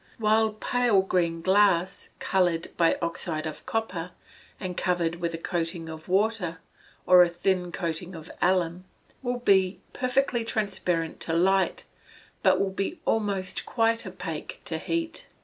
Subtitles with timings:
[0.17, 4.09] While pale green glass, coloured by oxide of copper,
[4.59, 6.57] and covered with a coating of water,
[7.05, 8.85] or a thin coating of alum,
[9.21, 11.85] will be perfectly transparent to light,
[12.41, 15.27] but will be almost quite opaque to heat.